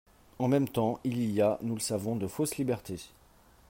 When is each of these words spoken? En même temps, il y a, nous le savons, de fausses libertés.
En 0.39 0.47
même 0.47 0.67
temps, 0.67 0.99
il 1.03 1.21
y 1.31 1.43
a, 1.43 1.59
nous 1.61 1.75
le 1.75 1.79
savons, 1.79 2.15
de 2.15 2.25
fausses 2.25 2.57
libertés. 2.57 3.03